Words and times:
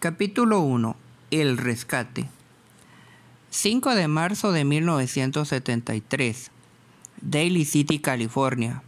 Capítulo 0.00 0.60
1. 0.60 0.94
El 1.32 1.58
rescate. 1.58 2.28
5 3.50 3.96
de 3.96 4.06
marzo 4.06 4.52
de 4.52 4.64
1973. 4.64 6.52
Daly 7.20 7.64
City, 7.64 7.98
California. 7.98 8.84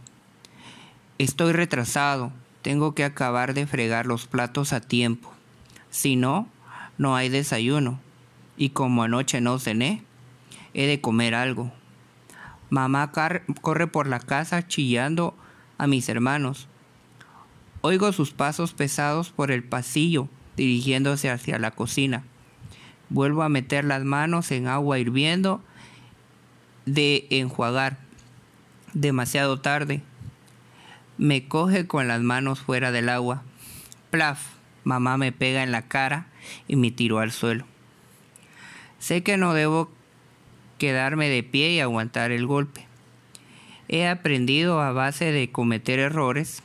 Estoy 1.17 1.51
retrasado. 1.51 2.31
Tengo 2.61 2.95
que 2.95 3.03
acabar 3.03 3.53
de 3.53 3.67
fregar 3.67 4.05
los 4.05 4.25
platos 4.25 4.71
a 4.71 4.79
tiempo. 4.79 5.33
Si 5.89 6.15
no, 6.15 6.47
no 6.97 7.17
hay 7.17 7.27
desayuno. 7.27 7.99
Y 8.55 8.69
como 8.69 9.03
anoche 9.03 9.41
no 9.41 9.59
cené, 9.59 10.05
he 10.73 10.87
de 10.87 11.01
comer 11.01 11.35
algo. 11.35 11.73
Mamá 12.69 13.11
corre 13.11 13.87
por 13.87 14.07
la 14.07 14.21
casa 14.21 14.65
chillando 14.65 15.35
a 15.77 15.87
mis 15.87 16.07
hermanos. 16.07 16.69
Oigo 17.81 18.13
sus 18.13 18.31
pasos 18.31 18.71
pesados 18.71 19.31
por 19.31 19.51
el 19.51 19.65
pasillo 19.65 20.29
dirigiéndose 20.57 21.29
hacia 21.29 21.59
la 21.59 21.71
cocina. 21.71 22.23
Vuelvo 23.09 23.43
a 23.43 23.49
meter 23.49 23.83
las 23.83 24.03
manos 24.03 24.51
en 24.51 24.67
agua 24.67 24.99
hirviendo 24.99 25.61
de 26.85 27.27
enjuagar. 27.29 27.97
Demasiado 28.93 29.59
tarde. 29.59 30.01
Me 31.17 31.47
coge 31.47 31.87
con 31.87 32.07
las 32.07 32.21
manos 32.21 32.59
fuera 32.59 32.91
del 32.91 33.09
agua. 33.09 33.43
Plaf, 34.09 34.41
mamá 34.83 35.17
me 35.17 35.31
pega 35.31 35.63
en 35.63 35.71
la 35.71 35.87
cara 35.87 36.27
y 36.67 36.75
me 36.75 36.91
tiró 36.91 37.19
al 37.19 37.31
suelo. 37.31 37.65
Sé 38.99 39.23
que 39.23 39.37
no 39.37 39.53
debo 39.53 39.91
quedarme 40.77 41.29
de 41.29 41.43
pie 41.43 41.71
y 41.71 41.79
aguantar 41.79 42.31
el 42.31 42.45
golpe. 42.45 42.87
He 43.87 44.07
aprendido 44.07 44.81
a 44.81 44.91
base 44.91 45.31
de 45.31 45.51
cometer 45.51 45.99
errores 45.99 46.63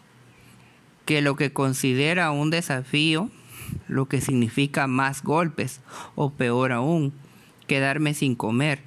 que 1.05 1.23
lo 1.23 1.37
que 1.37 1.53
considera 1.53 2.31
un 2.31 2.51
desafío 2.51 3.31
lo 3.89 4.07
que 4.07 4.21
significa 4.21 4.87
más 4.87 5.23
golpes 5.23 5.81
o 6.15 6.31
peor 6.31 6.73
aún, 6.73 7.13
quedarme 7.67 8.15
sin 8.15 8.35
comer. 8.35 8.83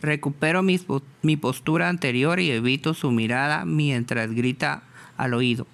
Recupero 0.00 0.62
mi, 0.62 1.36
postura 1.36 1.88
anterior 1.88 2.38
y 2.38 2.50
evito 2.50 2.94
su 2.94 3.10
mirada 3.10 3.64
mientras 3.64 4.30
grita 4.32 4.82
al 5.16 5.34
oído. 5.34 5.66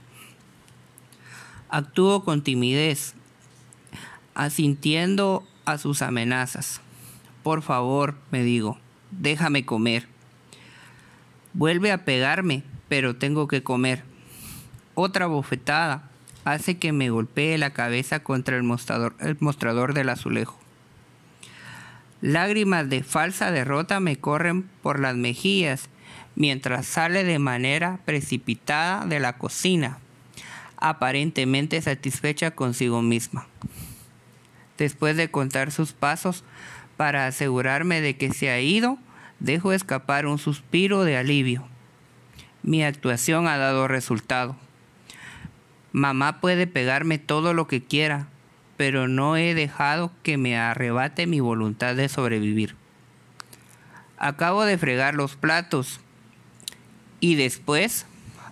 Actúo 1.69 2.25
con 2.25 2.43
timidez, 2.43 3.15
asintiendo 4.35 5.43
a 5.65 5.79
sus 5.79 6.03
amenazas. 6.03 6.81
Por 7.43 7.63
favor, 7.63 8.15
me 8.31 8.45
digo, 8.45 8.79
déjame 9.11 9.65
comer. 9.65 10.07
Vuelve 11.55 11.93
a 11.93 12.05
pegarme, 12.05 12.63
pero 12.89 13.17
tengo 13.17 13.49
que 13.49 13.63
comer. 13.63 14.05
Otra 14.95 15.27
bofetada 15.27 16.12
hace 16.45 16.79
que 16.79 16.93
me 16.93 17.11
golpee 17.11 17.59
la 17.59 17.71
cabeza 17.71 18.21
contra 18.21 18.57
el 18.57 18.63
mostrador, 18.63 19.15
el 19.21 19.37
mostrador 19.41 19.95
del 19.95 20.09
azulejo. 20.09 20.59
Lágrimas 22.21 22.89
de 22.89 23.03
falsa 23.03 23.51
derrota 23.51 23.99
me 24.01 24.17
corren 24.17 24.69
por 24.83 25.01
las 25.01 25.17
mejillas 25.17 25.89
mientras 26.35 26.87
sale 26.87 27.25
de 27.25 27.39
manera 27.39 27.99
precipitada 28.05 29.05
de 29.07 29.21
la 29.21 29.39
cocina, 29.39 29.99
aparentemente 30.77 31.81
satisfecha 31.83 32.53
consigo 32.53 33.03
misma. 33.03 33.47
Después 34.79 35.17
de 35.17 35.31
contar 35.31 35.71
sus 35.71 35.93
pasos 35.93 36.45
para 36.97 37.27
asegurarme 37.27 38.01
de 38.01 38.17
que 38.17 38.33
se 38.33 38.51
ha 38.51 38.61
ido, 38.61 38.99
dejo 39.41 39.73
escapar 39.73 40.27
un 40.27 40.39
suspiro 40.39 41.05
de 41.05 41.17
alivio. 41.17 41.67
Mi 42.63 42.85
actuación 42.85 43.49
ha 43.49 43.57
dado 43.57 43.89
resultado. 43.89 44.57
Mamá 45.93 46.41
puede 46.41 46.67
pegarme 46.67 47.19
todo 47.19 47.53
lo 47.53 47.67
que 47.67 47.85
quiera, 47.85 48.29
pero 48.79 49.09
no 49.09 49.37
he 49.37 49.55
dejado 49.55 50.11
que 50.23 50.39
me 50.39 50.57
arrebate 50.57 51.27
mi 51.27 51.41
voluntad 51.41 51.95
de 51.95 52.09
sobrevivir. 52.09 52.77
Acabo 54.17 54.65
de 54.65 54.79
fregar 54.79 55.15
los 55.15 55.37
platos 55.37 56.01
y 57.21 57.35
después 57.35 58.07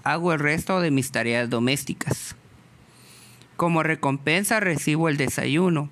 hago 0.04 0.34
el 0.34 0.38
resto 0.38 0.80
de 0.80 0.90
mis 0.90 1.12
tareas 1.12 1.48
domésticas. 1.48 2.36
Como 3.56 3.82
recompensa 3.82 4.60
recibo 4.60 5.08
el 5.08 5.16
desayuno, 5.16 5.88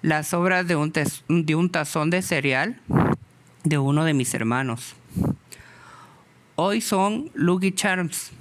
las 0.00 0.28
sobras 0.28 0.66
de 0.66 0.76
un, 0.76 0.92
de 0.92 1.54
un 1.54 1.70
tazón 1.70 2.08
de 2.08 2.22
cereal 2.22 2.80
de 3.64 3.78
uno 3.78 4.04
de 4.04 4.14
mis 4.14 4.32
hermanos. 4.34 4.94
Hoy 6.56 6.80
son 6.80 7.30
Lucky 7.34 7.72
Charms 7.72 8.32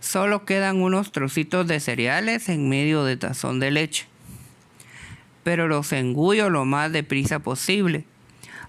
Solo 0.00 0.44
quedan 0.44 0.80
unos 0.80 1.12
trocitos 1.12 1.66
de 1.66 1.80
cereales 1.80 2.48
en 2.48 2.68
medio 2.68 3.04
de 3.04 3.16
tazón 3.16 3.58
de 3.60 3.70
leche. 3.70 4.06
Pero 5.42 5.66
los 5.66 5.92
engullo 5.92 6.50
lo 6.50 6.64
más 6.64 6.92
deprisa 6.92 7.40
posible, 7.40 8.04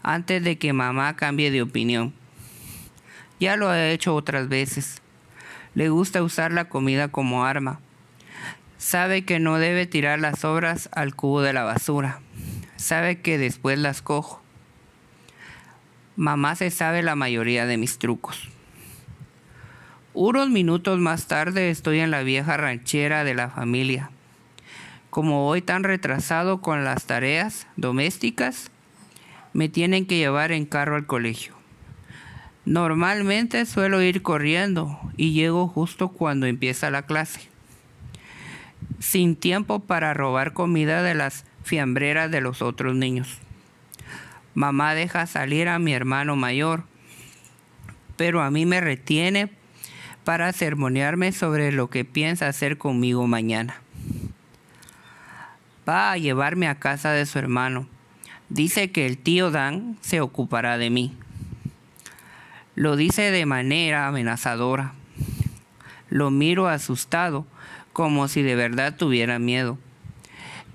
antes 0.01 0.43
de 0.43 0.57
que 0.57 0.73
mamá 0.73 1.15
cambie 1.15 1.51
de 1.51 1.61
opinión. 1.61 2.13
Ya 3.39 3.55
lo 3.55 3.69
ha 3.69 3.89
hecho 3.89 4.15
otras 4.15 4.49
veces. 4.49 5.01
Le 5.75 5.89
gusta 5.89 6.23
usar 6.23 6.51
la 6.51 6.65
comida 6.67 7.09
como 7.09 7.45
arma. 7.45 7.79
Sabe 8.77 9.23
que 9.23 9.39
no 9.39 9.59
debe 9.59 9.85
tirar 9.85 10.19
las 10.19 10.39
sobras 10.39 10.89
al 10.93 11.15
cubo 11.15 11.41
de 11.41 11.53
la 11.53 11.63
basura. 11.63 12.21
Sabe 12.75 13.21
que 13.21 13.37
después 13.37 13.77
las 13.77 14.01
cojo. 14.01 14.41
Mamá 16.15 16.55
se 16.55 16.71
sabe 16.71 17.03
la 17.03 17.15
mayoría 17.15 17.65
de 17.65 17.77
mis 17.77 17.99
trucos. 17.99 18.49
Unos 20.15 20.49
minutos 20.49 20.99
más 20.99 21.27
tarde 21.27 21.69
estoy 21.69 21.99
en 21.99 22.09
la 22.09 22.23
vieja 22.23 22.57
ranchera 22.57 23.23
de 23.23 23.35
la 23.35 23.51
familia. 23.51 24.09
Como 25.11 25.43
voy 25.43 25.61
tan 25.61 25.83
retrasado 25.83 26.61
con 26.61 26.83
las 26.83 27.05
tareas 27.05 27.67
domésticas, 27.75 28.71
me 29.53 29.69
tienen 29.69 30.07
que 30.07 30.17
llevar 30.17 30.51
en 30.51 30.65
carro 30.65 30.95
al 30.95 31.05
colegio. 31.05 31.53
Normalmente 32.65 33.67
suelo 33.67 34.01
ir 34.01 34.23
corriendo 34.23 34.99
y 35.15 35.33
llego 35.33 35.67
justo 35.67 36.09
cuando 36.09 36.47
empieza 36.47 36.89
la 36.89 37.03
clase. 37.03 37.41
Sin 38.97 39.35
tiempo 39.35 39.81
para 39.81 40.15
robar 40.15 40.53
comida 40.53 41.03
de 41.03 41.13
las 41.13 41.45
fiambreras 41.63 42.31
de 42.31 42.41
los 42.41 42.63
otros 42.63 42.95
niños. 42.95 43.37
Mamá 44.55 44.95
deja 44.95 45.27
salir 45.27 45.67
a 45.67 45.77
mi 45.77 45.93
hermano 45.93 46.35
mayor, 46.35 46.83
pero 48.17 48.41
a 48.41 48.49
mí 48.49 48.65
me 48.65 48.81
retiene 48.81 49.58
para 50.29 50.53
sermonearme 50.53 51.31
sobre 51.31 51.71
lo 51.71 51.89
que 51.89 52.05
piensa 52.05 52.47
hacer 52.47 52.77
conmigo 52.77 53.25
mañana. 53.25 53.81
Va 55.89 56.11
a 56.11 56.17
llevarme 56.19 56.67
a 56.67 56.75
casa 56.77 57.09
de 57.09 57.25
su 57.25 57.39
hermano. 57.39 57.87
Dice 58.47 58.91
que 58.91 59.07
el 59.07 59.17
tío 59.17 59.49
Dan 59.49 59.97
se 60.01 60.21
ocupará 60.21 60.77
de 60.77 60.91
mí. 60.91 61.17
Lo 62.75 62.95
dice 62.95 63.31
de 63.31 63.47
manera 63.47 64.05
amenazadora. 64.05 64.93
Lo 66.11 66.29
miro 66.29 66.67
asustado, 66.67 67.47
como 67.91 68.27
si 68.27 68.43
de 68.43 68.53
verdad 68.53 68.97
tuviera 68.97 69.39
miedo. 69.39 69.79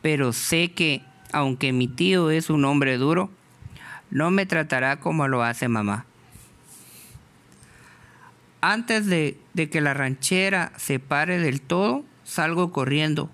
Pero 0.02 0.32
sé 0.32 0.72
que, 0.72 1.04
aunque 1.32 1.72
mi 1.72 1.86
tío 1.86 2.32
es 2.32 2.50
un 2.50 2.64
hombre 2.64 2.96
duro, 2.96 3.30
no 4.10 4.32
me 4.32 4.46
tratará 4.46 4.98
como 4.98 5.28
lo 5.28 5.44
hace 5.44 5.68
mamá. 5.68 6.06
Antes 8.66 9.04
de, 9.04 9.36
que 9.54 9.82
la 9.82 9.92
ranchera 9.92 10.72
se 10.78 10.98
pare 10.98 11.38
del 11.38 11.60
todo, 11.60 12.02
salgo 12.24 12.72
corriendo. 12.72 13.30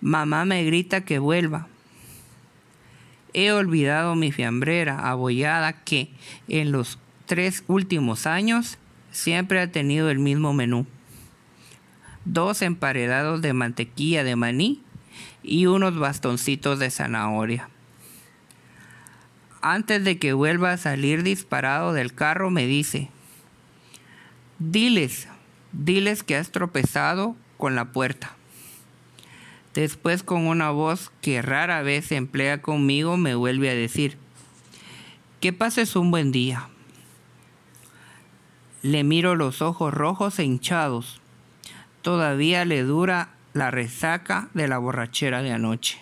Mamá 0.00 0.44
me 0.44 0.64
grita 0.64 1.04
que 1.04 1.20
vuelva. 1.20 1.68
He 3.34 3.52
olvidado 3.52 4.16
mi 4.16 4.32
fiambrera 4.32 5.08
abollada 5.08 5.84
que 5.84 6.10
en 6.48 6.72
los 6.72 6.98
tres 7.26 7.62
últimos 7.68 8.26
años 8.26 8.78
siempre 9.12 9.60
ha 9.60 9.70
tenido 9.70 10.10
el 10.10 10.18
mismo 10.18 10.52
menú. 10.52 10.88
Dos 12.24 12.62
emparedados 12.62 13.42
de 13.42 13.52
mantequilla 13.52 14.24
de 14.24 14.34
maní 14.34 14.82
y 15.44 15.66
unos 15.66 15.96
bastoncitos 15.96 16.80
de 16.80 16.90
zanahoria. 16.90 17.68
Antes 19.62 20.02
de 20.02 20.18
que 20.18 20.32
vuelva 20.32 20.72
a 20.72 20.78
salir 20.78 21.22
disparado 21.22 21.92
del 21.92 22.12
carro 22.12 22.50
me 22.50 22.66
dice, 22.66 23.08
Diles, 24.60 25.26
diles 25.72 26.22
que 26.22 26.36
has 26.36 26.52
tropezado 26.52 27.34
con 27.56 27.74
la 27.74 27.92
puerta. 27.92 28.36
Después 29.72 30.22
con 30.22 30.46
una 30.46 30.70
voz 30.70 31.10
que 31.22 31.40
rara 31.40 31.80
vez 31.80 32.12
emplea 32.12 32.60
conmigo 32.60 33.16
me 33.16 33.34
vuelve 33.34 33.70
a 33.70 33.74
decir, 33.74 34.18
que 35.40 35.54
pases 35.54 35.96
un 35.96 36.10
buen 36.10 36.30
día. 36.30 36.68
Le 38.82 39.02
miro 39.02 39.34
los 39.34 39.62
ojos 39.62 39.94
rojos 39.94 40.38
e 40.38 40.44
hinchados. 40.44 41.22
Todavía 42.02 42.66
le 42.66 42.82
dura 42.82 43.30
la 43.54 43.70
resaca 43.70 44.50
de 44.52 44.68
la 44.68 44.76
borrachera 44.76 45.40
de 45.40 45.52
anoche. 45.52 46.00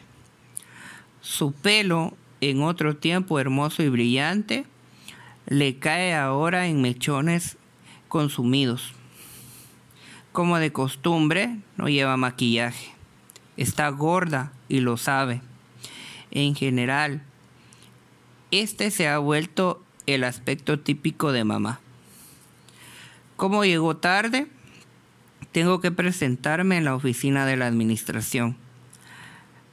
Su 1.20 1.52
pelo, 1.52 2.16
en 2.40 2.62
otro 2.62 2.96
tiempo 2.96 3.38
hermoso 3.38 3.84
y 3.84 3.88
brillante, 3.88 4.66
le 5.46 5.78
cae 5.78 6.12
ahora 6.12 6.66
en 6.66 6.82
mechones 6.82 7.56
consumidos. 8.08 8.92
Como 10.32 10.58
de 10.58 10.72
costumbre, 10.72 11.58
no 11.76 11.88
lleva 11.88 12.16
maquillaje 12.16 12.98
está 13.58 13.88
gorda 13.88 14.52
y 14.68 14.80
lo 14.80 14.96
sabe. 14.96 15.42
En 16.30 16.54
general, 16.54 17.22
este 18.50 18.90
se 18.90 19.08
ha 19.08 19.18
vuelto 19.18 19.82
el 20.06 20.24
aspecto 20.24 20.78
típico 20.78 21.32
de 21.32 21.44
mamá. 21.44 21.80
Como 23.36 23.64
llegó 23.64 23.96
tarde, 23.96 24.46
tengo 25.52 25.80
que 25.80 25.90
presentarme 25.90 26.78
en 26.78 26.84
la 26.84 26.94
oficina 26.94 27.46
de 27.46 27.56
la 27.56 27.66
administración. 27.66 28.56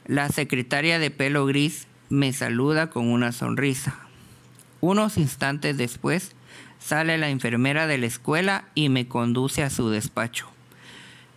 La 0.04 0.28
secretaria 0.28 0.98
de 0.98 1.10
pelo 1.10 1.46
gris 1.46 1.86
me 2.10 2.32
saluda 2.32 2.90
con 2.90 3.08
una 3.08 3.32
sonrisa. 3.32 3.96
Unos 4.80 5.16
instantes 5.16 5.76
después 5.76 6.34
sale 6.78 7.18
la 7.18 7.30
enfermera 7.30 7.86
de 7.86 7.98
la 7.98 8.06
escuela 8.06 8.64
y 8.74 8.88
me 8.88 9.08
conduce 9.08 9.62
a 9.62 9.70
su 9.70 9.90
despacho, 9.90 10.46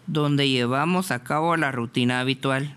donde 0.07 0.49
llevamos 0.49 1.11
a 1.11 1.23
cabo 1.23 1.55
la 1.57 1.71
rutina 1.71 2.19
habitual. 2.19 2.75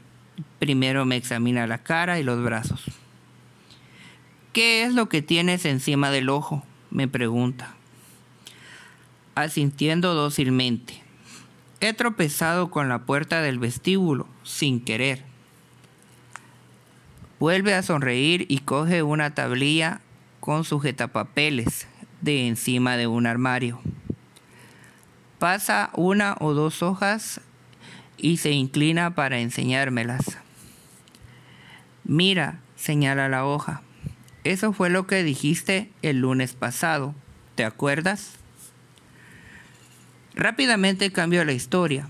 Primero 0.59 1.05
me 1.05 1.17
examina 1.17 1.67
la 1.67 1.79
cara 1.79 2.19
y 2.19 2.23
los 2.23 2.43
brazos. 2.43 2.85
¿Qué 4.53 4.85
es 4.85 4.94
lo 4.94 5.09
que 5.09 5.23
tienes 5.23 5.64
encima 5.64 6.11
del 6.11 6.29
ojo? 6.29 6.64
me 6.91 7.09
pregunta. 7.09 7.75
Asintiendo 9.35 10.14
dócilmente. 10.14 11.03
He 11.81 11.94
tropezado 11.94 12.70
con 12.70 12.88
la 12.88 13.00
puerta 13.06 13.41
del 13.41 13.59
vestíbulo, 13.59 14.29
sin 14.43 14.81
querer. 14.81 15.25
Vuelve 17.41 17.75
a 17.75 17.82
sonreír 17.82 18.47
y 18.49 18.59
coge 18.59 19.03
una 19.03 19.35
tablilla 19.35 20.00
con 20.38 20.64
sujetapapeles 20.64 21.88
de 22.22 22.46
encima 22.46 22.96
de 22.96 23.06
un 23.06 23.26
armario. 23.26 23.80
Pasa 25.38 25.90
una 25.94 26.36
o 26.40 26.54
dos 26.54 26.82
hojas 26.82 27.40
y 28.16 28.38
se 28.38 28.52
inclina 28.52 29.14
para 29.14 29.40
enseñármelas. 29.40 30.38
Mira, 32.04 32.60
señala 32.76 33.28
la 33.28 33.44
hoja. 33.44 33.82
Eso 34.44 34.72
fue 34.72 34.88
lo 34.88 35.06
que 35.06 35.22
dijiste 35.22 35.90
el 36.02 36.20
lunes 36.20 36.54
pasado. 36.54 37.14
¿Te 37.56 37.64
acuerdas? 37.64 38.38
Rápidamente 40.34 41.12
cambio 41.12 41.44
la 41.44 41.52
historia. 41.52 42.08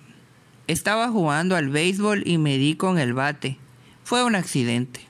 Estaba 0.67 1.09
jugando 1.09 1.57
al 1.57 1.71
béisbol 1.71 2.23
y 2.27 2.39
me 2.39 2.57
di 2.59 2.77
con 2.77 2.99
el 2.99 3.15
bate. 3.15 3.59
Fue 4.05 4.25
un 4.25 4.35
accidente. 4.35 5.01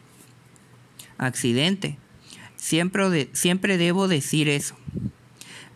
Accidente. 1.19 1.98
Siempre, 2.56 3.28
siempre 3.32 3.76
debo 3.76 4.08
decir 4.08 4.48
eso. 4.48 4.76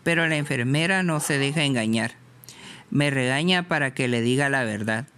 Pero 0.07 0.29
la 0.29 0.37
enfermera 0.37 1.03
no 1.03 1.19
se 1.19 1.37
deja 1.37 1.65
engañar. 1.65 2.13
Me 2.93 3.11
regaña 3.11 3.67
para 3.67 3.93
que 3.93 4.07
le 4.07 4.21
diga 4.21 4.49
la 4.49 4.63
verdad. 4.63 5.09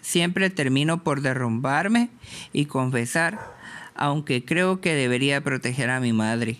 Siempre 0.00 0.50
termino 0.50 1.04
por 1.04 1.20
derrumbarme 1.20 2.08
y 2.52 2.64
confesar, 2.64 3.38
aunque 3.94 4.44
creo 4.44 4.80
que 4.80 4.96
debería 4.96 5.44
proteger 5.44 5.88
a 5.90 6.00
mi 6.00 6.12
madre. 6.12 6.56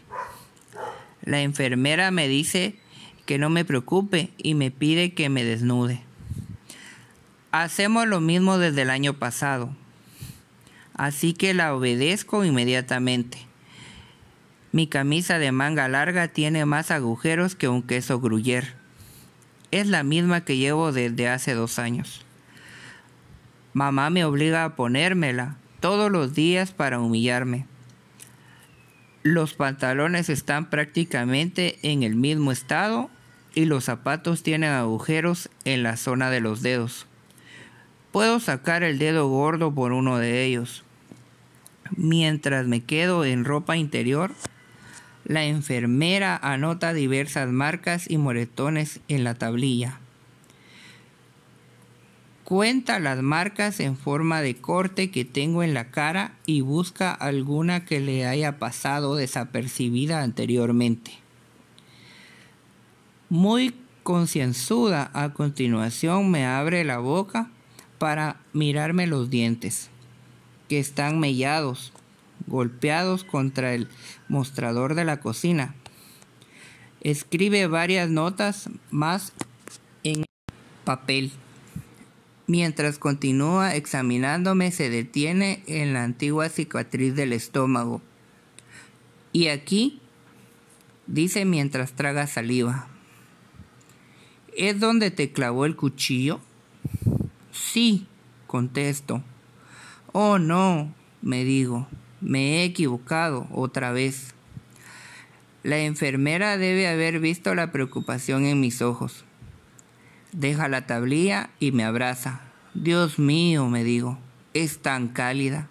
La 1.25 1.40
enfermera 1.40 2.12
me 2.12 2.28
dice 2.28 2.76
que 3.26 3.38
no 3.38 3.50
me 3.50 3.64
preocupe 3.64 4.31
y 4.37 4.55
me 4.55 4.70
pide 4.70 5.14
que 5.14 5.28
me 5.28 5.43
desnude. 5.43 6.00
Hacemos 7.50 8.06
lo 8.06 8.20
mismo 8.20 8.58
desde 8.58 8.82
el 8.82 8.90
año 8.90 9.14
pasado, 9.14 9.75
así 10.94 11.32
que 11.32 11.55
la 11.55 11.75
obedezco 11.75 12.44
inmediatamente. 12.44 13.47
Mi 14.70 14.87
camisa 14.87 15.38
de 15.38 15.50
manga 15.50 15.88
larga 15.88 16.29
tiene 16.29 16.67
más 16.67 16.91
agujeros 16.91 17.55
que 17.55 17.69
un 17.69 17.82
queso 17.82 18.20
gruyer. 18.20 18.75
Es 19.70 19.87
la 19.87 20.03
misma 20.03 20.44
que 20.44 20.59
llevo 20.59 20.93
desde 20.93 21.29
hace 21.29 21.55
dos 21.55 21.79
años. 21.79 22.25
Mamá 23.73 24.11
me 24.11 24.26
obliga 24.26 24.65
a 24.65 24.76
ponérmela 24.76 25.56
todos 25.81 26.11
los 26.11 26.35
días 26.35 26.73
para 26.73 27.00
humillarme. 27.00 27.65
Los 29.23 29.55
pantalones 29.55 30.29
están 30.29 30.69
prácticamente 30.69 31.79
en 31.82 32.03
el 32.03 32.15
mismo 32.15 32.53
estado 32.53 33.09
y 33.55 33.65
los 33.65 33.85
zapatos 33.85 34.43
tienen 34.43 34.73
agujeros 34.73 35.49
en 35.65 35.82
la 35.82 35.97
zona 35.97 36.31
de 36.31 36.41
los 36.41 36.62
dedos. 36.62 37.06
Puedo 38.12 38.38
sacar 38.38 38.82
el 38.82 38.99
dedo 38.99 39.29
gordo 39.29 39.75
por 39.75 39.93
uno 39.93 40.19
de 40.19 40.44
ellos. 40.44 40.85
Mientras 41.97 42.67
me 42.67 42.85
quedo 42.85 43.25
en 43.25 43.44
ropa 43.44 43.76
interior, 43.76 44.32
la 45.28 45.44
enfermera 45.44 46.38
anota 46.42 46.94
diversas 46.94 47.50
marcas 47.50 48.10
y 48.10 48.16
moretones 48.16 49.00
en 49.08 49.25
la 49.25 49.34
tablilla. 49.34 50.00
Cuenta 52.44 52.98
las 52.98 53.20
marcas 53.20 53.78
en 53.78 53.98
forma 53.98 54.40
de 54.40 54.56
corte 54.56 55.10
que 55.10 55.26
tengo 55.26 55.62
en 55.62 55.75
la 55.75 55.90
cara 55.90 56.32
y 56.46 56.62
busca 56.62 57.12
alguna 57.12 57.84
que 57.84 58.00
le 58.00 58.26
haya 58.26 58.58
pasado 58.58 59.16
desapercibida 59.16 60.22
anteriormente. 60.22 61.12
Muy 63.28 63.74
concienzuda, 64.02 65.10
a 65.12 65.34
continuación 65.34 66.31
me 66.31 66.46
abre 66.46 66.84
la 66.84 66.96
boca 66.96 67.50
para 67.98 68.40
mirarme 68.54 69.06
los 69.06 69.28
dientes, 69.28 69.90
que 70.70 70.78
están 70.78 71.20
mellados 71.20 71.92
golpeados 72.48 73.24
contra 73.24 73.74
el 73.74 73.88
mostrador 74.28 74.94
de 74.94 75.04
la 75.04 75.20
cocina. 75.20 75.74
Escribe 77.00 77.66
varias 77.68 78.10
notas 78.10 78.68
más 78.90 79.32
en 80.02 80.24
papel. 80.84 81.30
Mientras 82.46 82.98
continúa 82.98 83.76
examinándome, 83.76 84.72
se 84.72 84.90
detiene 84.90 85.62
en 85.66 85.92
la 85.92 86.02
antigua 86.02 86.48
cicatriz 86.48 87.14
del 87.14 87.32
estómago. 87.34 88.02
Y 89.32 89.48
aquí, 89.48 90.00
dice 91.06 91.44
mientras 91.44 91.92
traga 91.92 92.26
saliva. 92.26 92.88
¿Es 94.56 94.80
donde 94.80 95.10
te 95.10 95.30
clavó 95.30 95.66
el 95.66 95.76
cuchillo? 95.76 96.40
Sí, 97.52 98.06
contesto. 98.46 99.22
Oh, 100.12 100.38
no, 100.38 100.92
me 101.22 101.44
digo. 101.44 101.86
Me 102.20 102.59
he 102.59 102.65
equivocado 102.65 103.47
otra 103.53 103.93
vez. 103.93 104.35
La 105.62 105.79
enfermera 105.79 106.56
debe 106.56 106.88
haber 106.88 107.20
visto 107.20 107.55
la 107.55 107.70
preocupación 107.70 108.44
en 108.44 108.61
mis 108.61 108.82
ojos. 108.82 109.25
Deja 110.32 110.69
la 110.69 110.87
tablilla 110.87 111.50
y 111.61 111.73
me 111.73 111.85
abraza. 111.85 112.41
Dios 112.75 113.19
mío, 113.19 113.69
me 113.69 113.85
digo, 113.85 114.19
es 114.55 114.79
tan 114.79 115.09
cálida. 115.09 115.69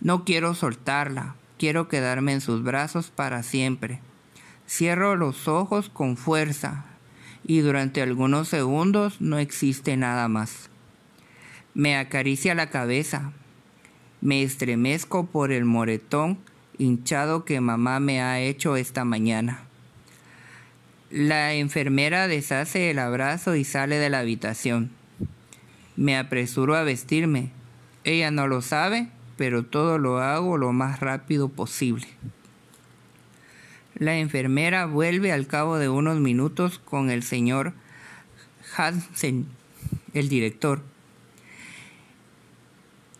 No 0.00 0.24
quiero 0.24 0.54
soltarla, 0.54 1.36
quiero 1.58 1.88
quedarme 1.88 2.32
en 2.32 2.40
sus 2.40 2.62
brazos 2.62 3.10
para 3.10 3.42
siempre. 3.42 4.00
Cierro 4.68 5.16
los 5.16 5.48
ojos 5.48 5.90
con 5.90 6.16
fuerza 6.16 6.84
y 7.44 7.60
durante 7.60 8.02
algunos 8.02 8.48
segundos 8.48 9.20
no 9.20 9.38
existe 9.38 9.96
nada 9.96 10.28
más. 10.28 10.70
Me 11.74 11.96
acaricia 11.96 12.54
la 12.54 12.70
cabeza, 12.70 13.32
me 14.22 14.44
estremezco 14.44 15.26
por 15.26 15.50
el 15.50 15.64
moretón 15.64 16.38
hinchado 16.78 17.44
que 17.44 17.60
mamá 17.60 17.98
me 18.00 18.22
ha 18.22 18.40
hecho 18.40 18.76
esta 18.76 19.04
mañana. 19.04 19.64
La 21.10 21.52
enfermera 21.54 22.28
deshace 22.28 22.90
el 22.90 23.00
abrazo 23.00 23.56
y 23.56 23.64
sale 23.64 23.98
de 23.98 24.08
la 24.08 24.20
habitación. 24.20 24.90
Me 25.96 26.16
apresuro 26.16 26.76
a 26.76 26.84
vestirme. 26.84 27.50
Ella 28.04 28.30
no 28.30 28.46
lo 28.46 28.62
sabe, 28.62 29.08
pero 29.36 29.64
todo 29.64 29.98
lo 29.98 30.20
hago 30.20 30.56
lo 30.56 30.72
más 30.72 31.00
rápido 31.00 31.48
posible. 31.48 32.06
La 33.96 34.16
enfermera 34.16 34.86
vuelve 34.86 35.32
al 35.32 35.48
cabo 35.48 35.78
de 35.78 35.88
unos 35.88 36.18
minutos 36.18 36.78
con 36.78 37.10
el 37.10 37.24
señor 37.24 37.74
Hansen, 38.76 39.46
el 40.14 40.28
director 40.28 40.91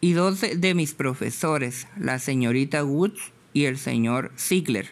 y 0.05 0.15
dos 0.15 0.41
de 0.41 0.75
mis 0.75 0.95
profesores, 0.95 1.87
la 1.97 2.19
señorita 2.19 2.85
Woods 2.85 3.31
y 3.53 3.67
el 3.67 3.79
señor 3.79 4.33
Ziegler. 4.37 4.91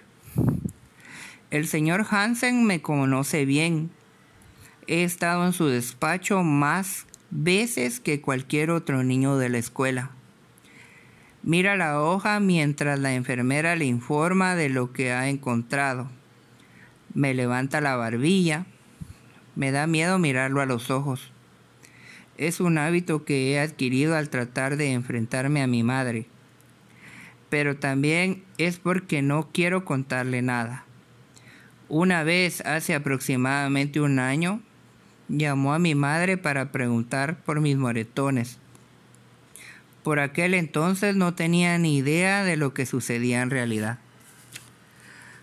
El 1.50 1.66
señor 1.66 2.06
Hansen 2.08 2.64
me 2.64 2.80
conoce 2.80 3.44
bien. 3.44 3.90
He 4.86 5.02
estado 5.02 5.44
en 5.44 5.52
su 5.52 5.66
despacho 5.66 6.44
más 6.44 7.06
veces 7.30 7.98
que 7.98 8.20
cualquier 8.20 8.70
otro 8.70 9.02
niño 9.02 9.36
de 9.36 9.48
la 9.48 9.58
escuela. 9.58 10.12
Mira 11.42 11.76
la 11.76 12.00
hoja 12.00 12.38
mientras 12.38 13.00
la 13.00 13.12
enfermera 13.12 13.74
le 13.74 13.86
informa 13.86 14.54
de 14.54 14.68
lo 14.68 14.92
que 14.92 15.10
ha 15.10 15.28
encontrado. 15.28 16.08
Me 17.14 17.34
levanta 17.34 17.80
la 17.80 17.96
barbilla. 17.96 18.64
Me 19.56 19.72
da 19.72 19.88
miedo 19.88 20.20
mirarlo 20.20 20.60
a 20.60 20.66
los 20.66 20.88
ojos 20.88 21.32
es 22.40 22.58
un 22.58 22.78
hábito 22.78 23.26
que 23.26 23.52
he 23.52 23.60
adquirido 23.60 24.16
al 24.16 24.30
tratar 24.30 24.78
de 24.78 24.92
enfrentarme 24.92 25.62
a 25.62 25.66
mi 25.66 25.82
madre. 25.82 26.24
Pero 27.50 27.76
también 27.76 28.42
es 28.56 28.78
porque 28.78 29.20
no 29.20 29.50
quiero 29.52 29.84
contarle 29.84 30.40
nada. 30.40 30.84
Una 31.90 32.24
vez, 32.24 32.62
hace 32.62 32.94
aproximadamente 32.94 34.00
un 34.00 34.18
año, 34.18 34.62
llamó 35.28 35.74
a 35.74 35.78
mi 35.78 35.94
madre 35.94 36.38
para 36.38 36.72
preguntar 36.72 37.36
por 37.42 37.60
mis 37.60 37.76
moretones. 37.76 38.56
Por 40.02 40.18
aquel 40.18 40.54
entonces 40.54 41.16
no 41.16 41.34
tenía 41.34 41.76
ni 41.76 41.98
idea 41.98 42.42
de 42.42 42.56
lo 42.56 42.72
que 42.72 42.86
sucedía 42.86 43.42
en 43.42 43.50
realidad. 43.50 43.98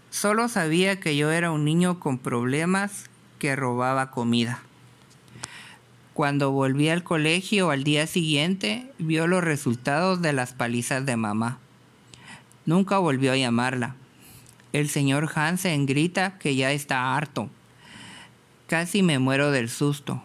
Solo 0.10 0.50
sabía 0.50 1.00
que 1.00 1.16
yo 1.16 1.32
era 1.32 1.52
un 1.52 1.64
niño 1.64 2.00
con 2.00 2.18
problemas 2.18 3.06
que 3.38 3.56
robaba 3.56 4.10
comida. 4.10 4.64
Cuando 6.18 6.50
volví 6.50 6.90
al 6.90 7.04
colegio 7.04 7.70
al 7.70 7.84
día 7.84 8.08
siguiente, 8.08 8.92
vio 8.98 9.28
los 9.28 9.44
resultados 9.44 10.20
de 10.20 10.34
las 10.34 10.52
palizas 10.52 11.06
de 11.06 11.16
mamá. 11.16 11.60
Nunca 12.66 12.98
volvió 12.98 13.34
a 13.34 13.38
llamarla. 13.38 13.94
El 14.74 14.90
señor 14.90 15.30
Hansen 15.36 15.86
grita 15.86 16.40
que 16.40 16.56
ya 16.56 16.72
está 16.72 17.16
harto. 17.16 17.52
Casi 18.66 19.04
me 19.04 19.20
muero 19.20 19.52
del 19.52 19.70
susto. 19.70 20.24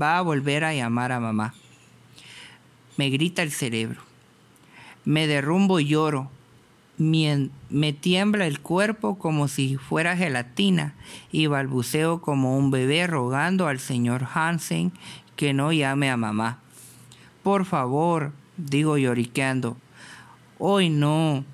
Va 0.00 0.16
a 0.16 0.22
volver 0.22 0.62
a 0.62 0.74
llamar 0.74 1.10
a 1.10 1.18
mamá. 1.18 1.54
Me 2.96 3.10
grita 3.10 3.42
el 3.42 3.50
cerebro. 3.50 4.00
Me 5.04 5.26
derrumbo 5.26 5.80
y 5.80 5.86
lloro 5.86 6.30
me 6.98 7.92
tiembla 7.92 8.46
el 8.46 8.60
cuerpo 8.60 9.18
como 9.18 9.48
si 9.48 9.76
fuera 9.76 10.16
gelatina 10.16 10.94
y 11.30 11.46
balbuceo 11.46 12.20
como 12.20 12.58
un 12.58 12.70
bebé 12.70 13.06
rogando 13.06 13.68
al 13.68 13.78
señor 13.78 14.26
Hansen 14.34 14.92
que 15.36 15.52
no 15.52 15.72
llame 15.72 16.10
a 16.10 16.16
mamá. 16.16 16.58
Por 17.44 17.64
favor, 17.64 18.32
digo 18.56 18.98
lloriqueando. 18.98 19.76
Hoy 20.58 20.90
no. 20.90 21.44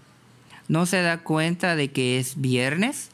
¿No 0.66 0.86
se 0.86 1.02
da 1.02 1.18
cuenta 1.18 1.76
de 1.76 1.92
que 1.92 2.18
es 2.18 2.40
viernes? 2.40 3.10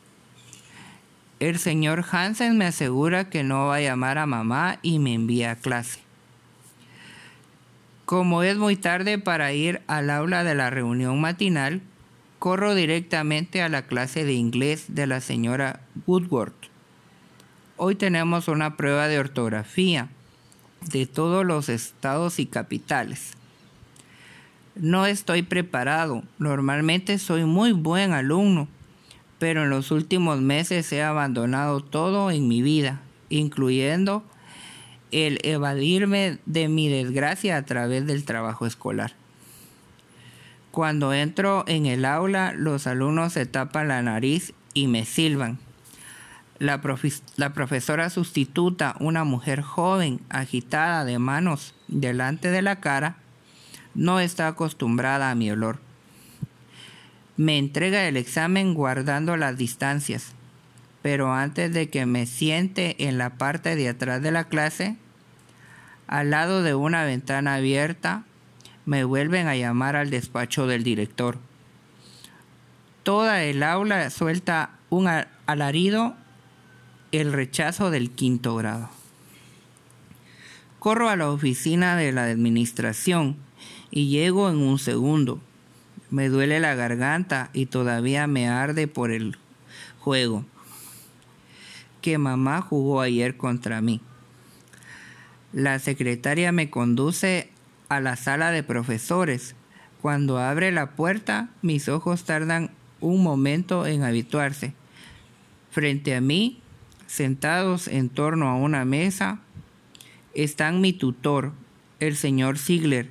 El 1.40 1.58
señor 1.58 2.04
Hansen 2.10 2.56
me 2.56 2.66
asegura 2.66 3.28
que 3.28 3.42
no 3.42 3.66
va 3.66 3.76
a 3.76 3.80
llamar 3.80 4.18
a 4.18 4.26
mamá 4.26 4.78
y 4.82 5.00
me 5.00 5.14
envía 5.14 5.50
a 5.50 5.56
clase. 5.56 6.00
Como 8.04 8.42
es 8.42 8.56
muy 8.56 8.76
tarde 8.76 9.18
para 9.18 9.52
ir 9.52 9.82
al 9.88 10.10
aula 10.10 10.44
de 10.44 10.54
la 10.54 10.70
reunión 10.70 11.20
matinal, 11.20 11.80
corro 12.40 12.74
directamente 12.74 13.60
a 13.60 13.68
la 13.68 13.82
clase 13.82 14.24
de 14.24 14.32
inglés 14.32 14.86
de 14.88 15.06
la 15.06 15.20
señora 15.20 15.82
Woodward. 16.06 16.54
Hoy 17.76 17.96
tenemos 17.96 18.48
una 18.48 18.78
prueba 18.78 19.08
de 19.08 19.18
ortografía 19.18 20.08
de 20.90 21.04
todos 21.04 21.44
los 21.44 21.68
estados 21.68 22.38
y 22.38 22.46
capitales. 22.46 23.34
No 24.74 25.04
estoy 25.04 25.42
preparado, 25.42 26.22
normalmente 26.38 27.18
soy 27.18 27.44
muy 27.44 27.72
buen 27.72 28.12
alumno, 28.12 28.68
pero 29.38 29.64
en 29.64 29.70
los 29.70 29.90
últimos 29.90 30.40
meses 30.40 30.90
he 30.92 31.02
abandonado 31.02 31.82
todo 31.82 32.30
en 32.30 32.48
mi 32.48 32.62
vida, 32.62 33.02
incluyendo 33.28 34.24
el 35.10 35.40
evadirme 35.42 36.38
de 36.46 36.68
mi 36.68 36.88
desgracia 36.88 37.58
a 37.58 37.66
través 37.66 38.06
del 38.06 38.24
trabajo 38.24 38.64
escolar. 38.64 39.19
Cuando 40.70 41.12
entro 41.12 41.64
en 41.66 41.86
el 41.86 42.04
aula, 42.04 42.52
los 42.56 42.86
alumnos 42.86 43.32
se 43.32 43.46
tapan 43.46 43.88
la 43.88 44.02
nariz 44.02 44.54
y 44.72 44.86
me 44.86 45.04
silban. 45.04 45.58
La, 46.60 46.80
profesora 46.80 48.10
sustituta, 48.10 48.94
una 49.00 49.24
mujer 49.24 49.62
joven, 49.62 50.20
agitada 50.28 51.04
de 51.04 51.18
manos 51.18 51.74
delante 51.88 52.50
de 52.50 52.62
la 52.62 52.80
cara, 52.80 53.16
no 53.94 54.20
está 54.20 54.46
acostumbrada 54.46 55.30
a 55.30 55.34
mi 55.34 55.50
olor. 55.50 55.80
Me 57.36 57.56
entrega 57.56 58.06
el 58.06 58.18
examen 58.18 58.74
guardando 58.74 59.36
las 59.38 59.56
distancias, 59.56 60.34
pero 61.02 61.32
antes 61.32 61.72
de 61.72 61.88
que 61.88 62.04
me 62.04 62.26
siente 62.26 63.08
en 63.08 63.16
la 63.16 63.30
parte 63.30 63.74
de 63.74 63.88
atrás 63.88 64.20
de 64.20 64.30
la 64.30 64.44
clase, 64.44 64.96
al 66.06 66.30
lado 66.30 66.62
de 66.62 66.74
una 66.74 67.04
ventana 67.04 67.54
abierta, 67.54 68.24
me 68.90 69.04
vuelven 69.04 69.46
a 69.46 69.54
llamar 69.54 69.94
al 69.94 70.10
despacho 70.10 70.66
del 70.66 70.82
director. 70.82 71.38
Toda 73.04 73.44
el 73.44 73.62
aula 73.62 74.10
suelta 74.10 74.70
un 74.88 75.06
alarido, 75.46 76.16
el 77.12 77.32
rechazo 77.32 77.92
del 77.92 78.10
quinto 78.10 78.56
grado. 78.56 78.90
Corro 80.80 81.08
a 81.08 81.14
la 81.14 81.30
oficina 81.30 81.94
de 81.94 82.10
la 82.10 82.24
administración 82.24 83.36
y 83.92 84.08
llego 84.08 84.50
en 84.50 84.56
un 84.56 84.80
segundo. 84.80 85.40
Me 86.10 86.28
duele 86.28 86.58
la 86.58 86.74
garganta 86.74 87.50
y 87.52 87.66
todavía 87.66 88.26
me 88.26 88.48
arde 88.48 88.88
por 88.88 89.12
el 89.12 89.38
juego 90.00 90.44
que 92.02 92.18
mamá 92.18 92.60
jugó 92.60 93.02
ayer 93.02 93.36
contra 93.36 93.80
mí. 93.80 94.00
La 95.52 95.78
secretaria 95.78 96.50
me 96.50 96.70
conduce 96.70 97.52
a 97.90 98.00
la 98.00 98.16
sala 98.16 98.52
de 98.52 98.62
profesores. 98.62 99.56
Cuando 100.00 100.38
abre 100.38 100.72
la 100.72 100.92
puerta, 100.92 101.50
mis 101.60 101.88
ojos 101.88 102.24
tardan 102.24 102.70
un 103.00 103.22
momento 103.22 103.84
en 103.86 104.04
habituarse. 104.04 104.72
Frente 105.70 106.14
a 106.14 106.20
mí, 106.20 106.62
sentados 107.06 107.88
en 107.88 108.08
torno 108.08 108.48
a 108.48 108.54
una 108.54 108.84
mesa, 108.84 109.40
están 110.34 110.80
mi 110.80 110.92
tutor, 110.92 111.52
el 111.98 112.16
señor 112.16 112.58
Ziegler, 112.58 113.10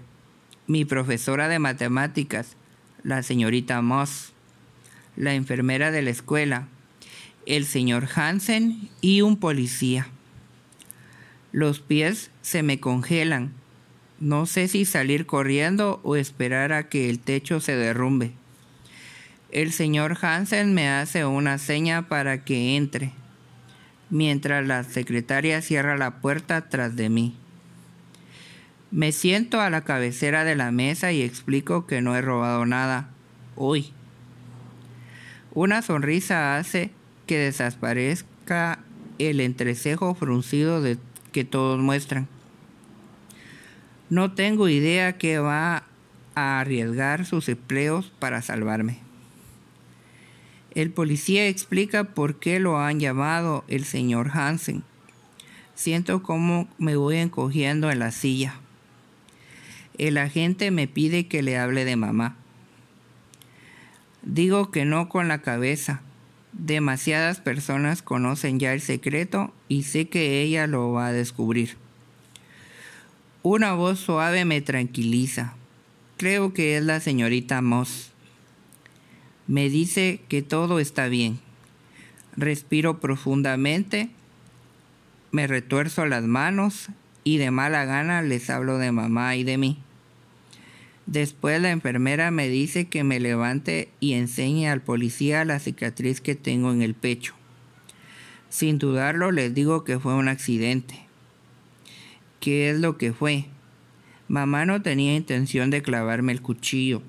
mi 0.66 0.86
profesora 0.86 1.50
de 1.50 1.60
matemáticas, 1.60 2.56
la 3.04 3.22
señorita 3.22 3.82
Moss, 3.82 4.32
la 5.18 5.34
enfermera 5.34 5.92
de 5.92 6.04
la 6.04 6.12
escuela, 6.12 6.70
el 7.46 7.66
señor 7.66 8.08
Hansen 8.16 8.90
y 9.02 9.22
un 9.22 9.36
policía. 9.36 10.08
Los 11.52 11.82
pies 11.82 12.32
se 12.42 12.64
me 12.64 12.80
congelan 12.80 13.59
no 14.20 14.46
sé 14.46 14.68
si 14.68 14.86
salir 14.86 15.26
corriendo 15.26 16.02
o 16.04 16.16
esperar 16.16 16.74
a 16.74 16.90
que 16.90 17.10
el 17.10 17.20
techo 17.20 17.60
se 17.60 17.76
derrumbe. 17.76 18.32
El 19.52 19.72
señor 19.72 20.18
Hansen 20.22 20.74
me 20.74 20.90
hace 20.90 21.26
una 21.26 21.58
seña 21.58 22.08
para 22.08 22.44
que 22.44 22.76
entre, 22.76 23.14
mientras 24.10 24.68
la 24.68 24.84
secretaria 24.84 25.62
cierra 25.62 25.98
la 25.98 26.20
puerta 26.22 26.70
tras 26.70 26.96
de 26.96 27.10
mí. 27.10 27.36
Me 28.92 29.12
siento 29.12 29.62
a 29.62 29.70
la 29.70 29.84
cabecera 29.84 30.44
de 30.44 30.56
la 30.56 30.72
mesa 30.72 31.12
y 31.12 31.22
explico 31.22 31.88
que 31.88 32.02
no 32.02 32.16
he 32.16 32.22
robado 32.22 32.66
nada 32.66 33.10
hoy. 33.56 33.94
Una 35.54 35.82
sonrisa 35.82 36.58
hace 36.58 36.92
que 37.26 37.38
desaparezca 37.38 38.80
el 39.18 39.40
entrecejo 39.40 40.14
fruncido 40.16 40.84
que 41.32 41.44
todos 41.44 41.80
muestran. 41.80 42.28
No 44.10 44.32
tengo 44.32 44.70
idea 44.70 45.18
que 45.20 45.38
va 45.38 45.84
a 46.34 46.60
arriesgar 46.60 47.28
sus 47.28 47.48
empleos 47.48 48.12
para 48.18 48.42
salvarme. 48.42 49.00
El 50.74 50.92
policía 50.92 51.48
explica 51.48 52.04
por 52.06 52.40
qué 52.40 52.60
lo 52.60 52.80
han 52.80 53.00
llamado 53.00 53.64
el 53.68 53.86
señor 53.86 54.32
Hansen. 54.34 54.84
Siento 55.76 56.24
cómo 56.24 56.68
me 56.80 56.96
voy 56.96 57.18
encogiendo 57.18 57.92
en 57.92 58.00
la 58.00 58.12
silla. 58.12 58.56
El 59.98 60.18
agente 60.18 60.72
me 60.72 60.88
pide 60.88 61.28
que 61.28 61.44
le 61.44 61.58
hable 61.58 61.86
de 61.86 61.96
mamá. 61.96 62.36
Digo 64.24 64.72
que 64.72 64.86
no 64.86 65.08
con 65.08 65.28
la 65.28 65.42
cabeza. 65.42 66.02
Demasiadas 66.54 67.42
personas 67.42 68.02
conocen 68.02 68.60
ya 68.60 68.74
el 68.74 68.82
secreto 68.82 69.54
y 69.68 69.84
sé 69.84 70.10
que 70.10 70.42
ella 70.42 70.66
lo 70.66 70.92
va 70.92 71.08
a 71.08 71.14
descubrir. 71.14 71.78
Una 73.42 73.72
voz 73.72 74.00
suave 74.00 74.44
me 74.44 74.60
tranquiliza. 74.60 75.54
Creo 76.18 76.54
que 76.54 76.76
es 76.76 76.84
la 76.84 77.00
señorita 77.00 77.62
Moss. 77.62 78.12
Me 79.48 79.70
dice 79.70 80.20
que 80.28 80.42
todo 80.42 80.78
está 80.80 81.08
bien. 81.08 81.40
Respiro 82.36 83.00
profundamente, 83.00 84.10
me 85.32 85.48
retuerzo 85.48 86.06
las 86.06 86.26
manos 86.26 86.90
y 87.24 87.38
de 87.38 87.50
mala 87.50 87.86
gana 87.86 88.22
les 88.22 88.50
hablo 88.50 88.78
de 88.78 88.92
mamá 88.92 89.38
y 89.38 89.46
de 89.46 89.58
mí. 89.58 89.80
Después 91.06 91.62
la 91.62 91.72
enfermera 91.72 92.32
me 92.32 92.50
dice 92.50 92.90
que 92.90 93.06
me 93.06 93.22
levante 93.22 93.88
y 94.02 94.16
enseñe 94.16 94.68
al 94.68 94.82
policía 94.82 95.46
la 95.46 95.60
cicatriz 95.60 96.20
que 96.20 96.36
tengo 96.36 96.74
en 96.74 96.82
el 96.82 96.94
pecho. 96.94 97.36
Sin 98.50 98.80
dudarlo 98.80 99.32
les 99.32 99.54
digo 99.54 99.86
que 99.86 99.98
fue 99.98 100.14
un 100.14 100.28
accidente. 100.28 101.09
¿Qué 102.40 102.70
es 102.70 102.80
lo 102.80 102.98
que 102.98 103.12
fue? 103.12 103.46
Mamá 104.30 104.66
no 104.66 104.82
tenía 104.82 105.16
intención 105.16 105.70
de 105.70 105.82
clavarme 105.82 106.32
el 106.32 106.42
cuchillo. 106.42 107.02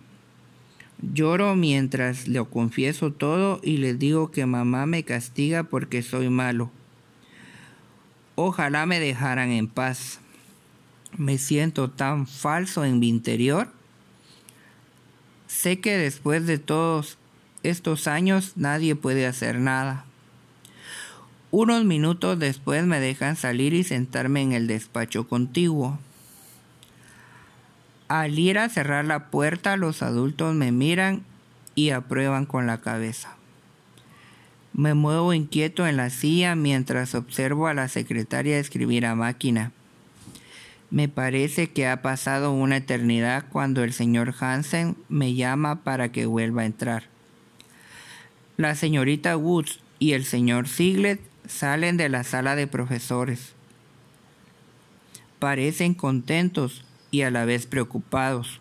Lloro 1.03 1.55
mientras 1.55 2.29
le 2.29 2.45
confieso 2.45 3.13
todo 3.13 3.61
y 3.63 3.77
les 3.77 3.99
digo 3.99 4.31
que 4.31 4.45
mamá 4.45 4.87
me 4.87 5.05
castiga 5.05 5.63
porque 5.63 6.03
soy 6.03 6.29
malo. 6.31 6.71
Ojalá 8.35 8.87
me 8.87 9.01
dejaran 9.01 9.51
en 9.51 9.69
paz. 9.69 10.21
Me 11.17 11.39
siento 11.39 11.91
tan 11.91 12.27
falso 12.27 12.85
en 12.85 12.99
mi 12.99 13.09
interior. 13.09 13.69
Sé 15.47 15.81
que 15.81 15.97
después 15.97 16.47
de 16.47 16.59
todos 16.59 17.19
estos 17.63 18.07
años 18.07 18.53
nadie 18.57 18.97
puede 18.97 19.27
hacer 19.27 19.59
nada. 19.59 20.07
Unos 21.53 21.85
minutos 21.85 22.39
después 22.39 22.85
me 22.85 23.01
dejan 23.01 23.35
salir 23.35 23.75
y 23.75 23.83
sentarme 23.83 24.41
en 24.43 24.53
el 24.53 24.69
despacho 24.69 25.27
contiguo. 25.27 25.99
Al 28.07 28.39
ir 28.39 28.59
a 28.59 28.69
cerrar 28.69 29.05
la 29.05 29.31
puerta, 29.31 29.77
los 29.77 30.03
adultos 30.03 30.55
me 30.55 30.71
miran 30.71 31.23
y 31.75 31.91
aprueban 31.91 32.47
con 32.47 32.69
la 32.69 32.81
cabeza. 32.81 33.35
Me 34.73 34.95
muevo 34.95 35.33
inquieto 35.33 35.89
en 35.89 35.97
la 35.97 36.11
silla 36.11 36.55
mientras 36.55 37.17
observo 37.17 37.67
a 37.67 37.75
la 37.75 37.89
secretaria 37.89 38.59
escribir 38.59 39.05
a 39.05 39.17
máquina. 39.17 39.73
Me 40.91 41.09
parece 41.09 41.71
que 41.71 41.89
ha 41.89 42.01
pasado 42.03 42.53
una 42.53 42.77
eternidad 42.77 43.45
cuando 43.51 43.83
el 43.83 43.93
señor 43.93 44.35
Hansen 44.39 44.97
me 45.09 45.35
llama 45.35 45.83
para 45.83 46.13
que 46.13 46.27
vuelva 46.27 46.63
a 46.63 46.67
entrar. 46.67 47.05
La 48.57 48.77
señorita 48.77 49.37
Woods 49.37 49.81
y 49.99 50.13
el 50.13 50.25
señor 50.25 50.69
Siglet 50.69 51.21
salen 51.51 51.97
de 51.97 52.09
la 52.09 52.25
sala 52.25 52.57
de 52.57 52.67
profesores. 52.67 53.53
Parecen 55.39 55.95
contentos 55.95 56.85
y 57.11 57.23
a 57.23 57.31
la 57.31 57.45
vez 57.45 57.67
preocupados. 57.67 58.61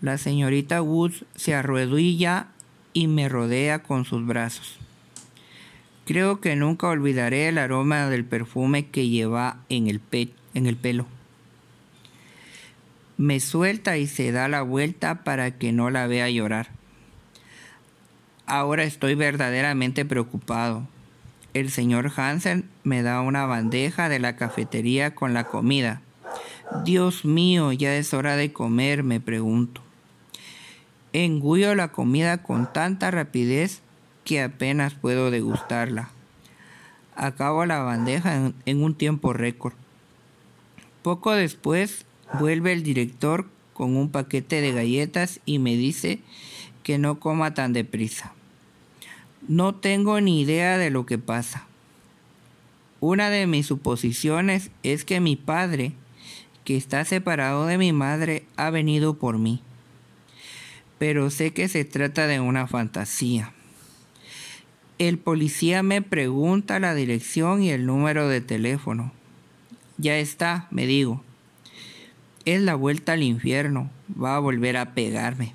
La 0.00 0.16
señorita 0.16 0.80
Woods 0.80 1.24
se 1.34 1.54
arrodilla 1.54 2.48
y 2.92 3.08
me 3.08 3.28
rodea 3.28 3.82
con 3.82 4.04
sus 4.04 4.24
brazos. 4.24 4.78
Creo 6.06 6.40
que 6.40 6.56
nunca 6.56 6.88
olvidaré 6.88 7.48
el 7.48 7.58
aroma 7.58 8.08
del 8.08 8.24
perfume 8.24 8.86
que 8.86 9.08
lleva 9.08 9.58
en 9.68 9.88
el, 9.88 10.00
en 10.54 10.66
el 10.66 10.76
pelo. 10.76 11.06
Me 13.16 13.40
suelta 13.40 13.98
y 13.98 14.06
se 14.06 14.30
da 14.30 14.48
la 14.48 14.62
vuelta 14.62 15.24
para 15.24 15.58
que 15.58 15.72
no 15.72 15.90
la 15.90 16.06
vea 16.06 16.30
llorar. 16.30 16.68
Ahora 18.46 18.84
estoy 18.84 19.16
verdaderamente 19.16 20.04
preocupado. 20.04 20.86
El 21.54 21.70
señor 21.70 22.12
Hansen 22.14 22.68
me 22.84 23.02
da 23.02 23.20
una 23.22 23.46
bandeja 23.46 24.08
de 24.08 24.18
la 24.18 24.36
cafetería 24.36 25.14
con 25.14 25.32
la 25.32 25.44
comida. 25.44 26.02
Dios 26.84 27.24
mío, 27.24 27.72
ya 27.72 27.96
es 27.96 28.12
hora 28.12 28.36
de 28.36 28.52
comer, 28.52 29.02
me 29.02 29.20
pregunto. 29.20 29.80
Engullo 31.14 31.74
la 31.74 31.88
comida 31.88 32.42
con 32.42 32.70
tanta 32.70 33.10
rapidez 33.10 33.80
que 34.24 34.42
apenas 34.42 34.94
puedo 34.94 35.30
degustarla. 35.30 36.10
Acabo 37.16 37.64
la 37.64 37.78
bandeja 37.78 38.52
en, 38.66 38.82
un 38.82 38.94
tiempo 38.94 39.32
récord. 39.32 39.72
Poco 41.02 41.32
después 41.32 42.04
vuelve 42.38 42.74
el 42.74 42.82
director 42.82 43.48
con 43.72 43.96
un 43.96 44.10
paquete 44.10 44.60
de 44.60 44.72
galletas 44.72 45.40
y 45.46 45.58
me 45.58 45.76
dice 45.76 46.20
que 46.82 46.98
no 46.98 47.18
coma 47.18 47.54
tan 47.54 47.72
deprisa. 47.72 48.34
No 49.48 49.74
tengo 49.74 50.20
ni 50.20 50.42
idea 50.42 50.76
de 50.76 50.90
lo 50.90 51.06
que 51.06 51.16
pasa. 51.16 51.66
Una 53.00 53.30
de 53.30 53.46
mis 53.46 53.64
suposiciones 53.64 54.70
es 54.82 55.06
que 55.06 55.20
mi 55.20 55.36
padre, 55.36 55.92
que 56.64 56.76
está 56.76 57.02
separado 57.06 57.64
de 57.64 57.78
mi 57.78 57.94
madre, 57.94 58.44
ha 58.56 58.68
venido 58.68 59.14
por 59.14 59.38
mí. 59.38 59.62
Pero 60.98 61.30
sé 61.30 61.54
que 61.54 61.68
se 61.68 61.86
trata 61.86 62.26
de 62.26 62.40
una 62.40 62.66
fantasía. 62.66 63.54
El 64.98 65.16
policía 65.16 65.82
me 65.82 66.02
pregunta 66.02 66.78
la 66.78 66.94
dirección 66.94 67.62
y 67.62 67.70
el 67.70 67.86
número 67.86 68.28
de 68.28 68.42
teléfono. 68.42 69.12
Ya 69.96 70.18
está, 70.18 70.68
me 70.70 70.86
digo. 70.86 71.24
Es 72.44 72.60
la 72.60 72.74
vuelta 72.74 73.12
al 73.12 73.22
infierno. 73.22 73.90
Va 74.22 74.36
a 74.36 74.40
volver 74.40 74.76
a 74.76 74.92
pegarme. 74.92 75.54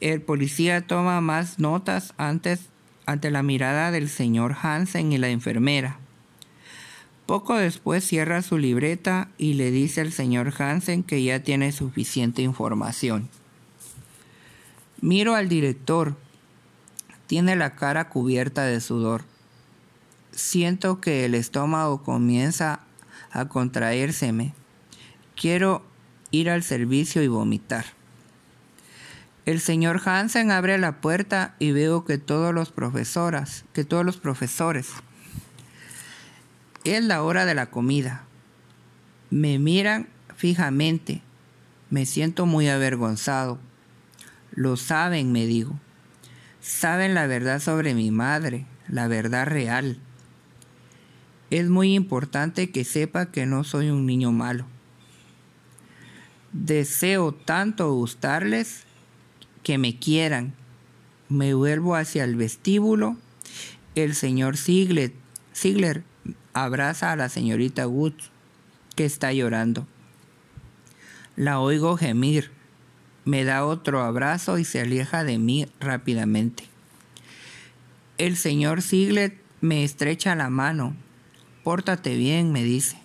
El 0.00 0.22
policía 0.22 0.86
toma 0.86 1.20
más 1.20 1.58
notas 1.58 2.14
antes 2.18 2.68
ante 3.04 3.30
la 3.30 3.42
mirada 3.42 3.90
del 3.90 4.08
señor 4.08 4.56
Hansen 4.62 5.12
y 5.12 5.18
la 5.18 5.28
enfermera. 5.28 5.98
Poco 7.26 7.56
después 7.56 8.04
cierra 8.04 8.42
su 8.42 8.58
libreta 8.58 9.28
y 9.38 9.54
le 9.54 9.70
dice 9.70 10.00
al 10.00 10.12
señor 10.12 10.54
Hansen 10.56 11.02
que 11.02 11.22
ya 11.22 11.42
tiene 11.42 11.72
suficiente 11.72 12.42
información. 12.42 13.28
Miro 15.00 15.34
al 15.34 15.48
director 15.48 16.16
tiene 17.26 17.56
la 17.56 17.74
cara 17.74 18.08
cubierta 18.08 18.64
de 18.64 18.80
sudor. 18.80 19.24
Siento 20.30 21.00
que 21.00 21.24
el 21.24 21.34
estómago 21.34 22.02
comienza 22.02 22.80
a 23.30 23.48
contraérseme. 23.48 24.54
Quiero 25.36 25.84
ir 26.30 26.48
al 26.50 26.62
servicio 26.62 27.22
y 27.22 27.28
vomitar. 27.28 27.97
El 29.48 29.60
señor 29.60 30.02
Hansen 30.04 30.50
abre 30.50 30.76
la 30.76 31.00
puerta 31.00 31.54
y 31.58 31.72
veo 31.72 32.04
que 32.04 32.18
todos 32.18 32.54
los 32.54 32.70
profesoras, 32.70 33.64
que 33.72 33.82
todos 33.82 34.04
los 34.04 34.18
profesores. 34.18 34.90
Es 36.84 37.02
la 37.02 37.22
hora 37.22 37.46
de 37.46 37.54
la 37.54 37.70
comida. 37.70 38.24
Me 39.30 39.58
miran 39.58 40.06
fijamente. 40.36 41.22
Me 41.88 42.04
siento 42.04 42.44
muy 42.44 42.68
avergonzado. 42.68 43.58
Lo 44.52 44.76
saben, 44.76 45.32
me 45.32 45.46
digo 45.46 45.80
saben 46.60 47.14
la 47.14 47.26
verdad 47.26 47.58
sobre 47.58 47.94
mi 47.94 48.10
madre, 48.10 48.66
la 48.88 49.08
verdad 49.08 49.46
real. 49.46 49.98
Es 51.48 51.70
muy 51.70 51.94
importante 51.94 52.70
que 52.70 52.84
sepa 52.84 53.30
que 53.30 53.46
no 53.46 53.64
soy 53.64 53.88
un 53.88 54.04
niño 54.04 54.30
malo. 54.30 54.66
Deseo 56.52 57.32
tanto 57.32 57.90
gustarles 57.94 58.84
que 59.68 59.76
me 59.76 59.98
quieran. 59.98 60.54
Me 61.28 61.52
vuelvo 61.52 61.94
hacia 61.94 62.24
el 62.24 62.36
vestíbulo. 62.36 63.18
El 63.94 64.14
señor 64.14 64.56
Ziegler, 64.56 65.12
Ziegler 65.54 66.04
abraza 66.54 67.12
a 67.12 67.16
la 67.16 67.28
señorita 67.28 67.86
Woods, 67.86 68.30
que 68.96 69.04
está 69.04 69.30
llorando. 69.34 69.86
La 71.36 71.60
oigo 71.60 71.98
gemir 71.98 72.50
me 73.26 73.44
da 73.44 73.66
otro 73.66 74.02
abrazo 74.02 74.58
y 74.58 74.64
se 74.64 74.80
aleja 74.80 75.22
de 75.22 75.36
mí 75.36 75.66
rápidamente. 75.80 76.64
El 78.16 78.38
señor 78.38 78.80
Siglet 78.80 79.38
me 79.60 79.84
estrecha 79.84 80.34
la 80.34 80.48
mano. 80.48 80.96
Pórtate 81.62 82.16
bien, 82.16 82.52
me 82.52 82.64
dice. 82.64 82.96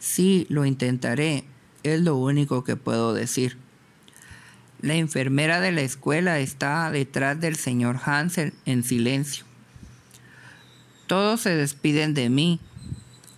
Sí, 0.00 0.48
lo 0.48 0.64
intentaré, 0.64 1.44
es 1.84 2.00
lo 2.00 2.16
único 2.16 2.64
que 2.64 2.74
puedo 2.74 3.14
decir. 3.14 3.67
La 4.80 4.94
enfermera 4.94 5.60
de 5.60 5.72
la 5.72 5.80
escuela 5.80 6.38
está 6.38 6.90
detrás 6.92 7.40
del 7.40 7.56
señor 7.56 7.98
Hansel 8.04 8.52
en 8.64 8.84
silencio. 8.84 9.44
Todos 11.08 11.40
se 11.40 11.56
despiden 11.56 12.14
de 12.14 12.30
mí. 12.30 12.60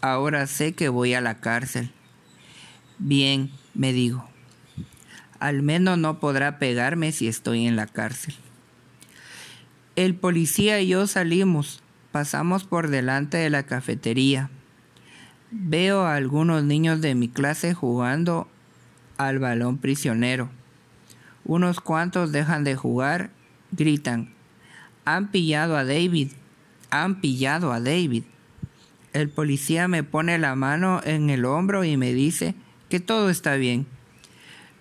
Ahora 0.02 0.46
sé 0.46 0.74
que 0.74 0.90
voy 0.90 1.14
a 1.14 1.22
la 1.22 1.40
cárcel. 1.40 1.92
Bien, 2.98 3.50
me 3.72 3.94
digo. 3.94 4.28
Al 5.38 5.62
menos 5.62 5.96
no 5.96 6.20
podrá 6.20 6.58
pegarme 6.58 7.12
si 7.12 7.26
estoy 7.26 7.66
en 7.66 7.76
la 7.76 7.86
cárcel. 7.86 8.34
El 9.96 10.14
policía 10.14 10.80
y 10.80 10.88
yo 10.88 11.06
salimos, 11.06 11.82
pasamos 12.12 12.64
por 12.64 12.88
delante 12.88 13.38
de 13.38 13.48
la 13.48 13.62
cafetería. 13.62 14.50
Veo 15.50 16.02
a 16.02 16.16
algunos 16.16 16.64
niños 16.64 17.00
de 17.00 17.14
mi 17.14 17.28
clase 17.28 17.72
jugando 17.72 18.46
al 19.16 19.38
balón 19.38 19.78
prisionero. 19.78 20.50
Unos 21.50 21.80
cuantos 21.80 22.30
dejan 22.30 22.62
de 22.62 22.76
jugar, 22.76 23.30
gritan, 23.72 24.32
han 25.04 25.32
pillado 25.32 25.76
a 25.76 25.84
David, 25.84 26.30
han 26.90 27.20
pillado 27.20 27.72
a 27.72 27.80
David. 27.80 28.22
El 29.12 29.30
policía 29.30 29.88
me 29.88 30.04
pone 30.04 30.38
la 30.38 30.54
mano 30.54 31.00
en 31.02 31.28
el 31.28 31.44
hombro 31.44 31.82
y 31.82 31.96
me 31.96 32.14
dice 32.14 32.54
que 32.88 33.00
todo 33.00 33.30
está 33.30 33.56
bien. 33.56 33.88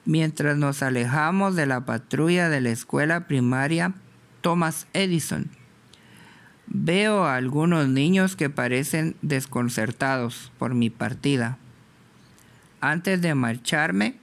Mientras 0.05 0.57
nos 0.57 0.83
alejamos 0.83 1.55
de 1.55 1.65
la 1.65 1.85
patrulla 1.85 2.49
de 2.49 2.61
la 2.61 2.69
escuela 2.69 3.25
primaria 3.25 3.95
Thomas 4.41 4.85
Edison, 4.93 5.49
veo 6.67 7.23
a 7.23 7.35
algunos 7.35 7.87
niños 7.87 8.35
que 8.35 8.51
parecen 8.51 9.15
desconcertados 9.23 10.51
por 10.59 10.75
mi 10.75 10.91
partida. 10.91 11.57
Antes 12.79 13.23
de 13.23 13.33
marcharme, 13.33 14.17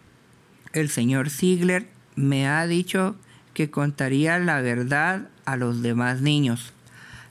el 0.72 0.90
señor 0.90 1.28
Ziegler 1.28 1.95
me 2.16 2.48
ha 2.48 2.66
dicho 2.66 3.14
que 3.54 3.70
contaría 3.70 4.38
la 4.38 4.60
verdad 4.60 5.28
a 5.44 5.56
los 5.56 5.82
demás 5.82 6.20
niños, 6.20 6.72